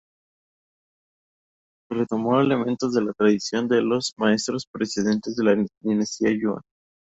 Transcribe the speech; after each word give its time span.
Retomó 1.91 2.41
elementos 2.41 2.95
de 2.95 3.03
la 3.03 3.13
tradición 3.13 3.67
de 3.67 3.83
los 3.83 4.13
maestros 4.17 4.65
precedentes 4.65 5.35
de 5.35 5.43
la 5.43 5.65
dinastía 5.83 6.31
Yuan. 6.41 6.61